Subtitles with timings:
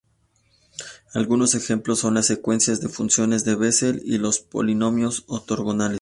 [1.13, 5.89] Algunos ejemplos son las secuencias de funciones de Bessel y los polinomios ortogonales.